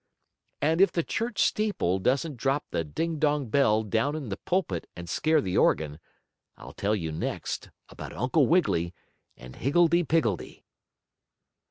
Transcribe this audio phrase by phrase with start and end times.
[0.63, 4.87] And if the church steeple doesn't drop the ding dong bell down in the pulpit
[4.95, 5.99] and scare the organ,
[6.57, 8.95] I'll tell you next about Uncle Wiggily
[9.37, 10.63] and Higgledee Piggledee.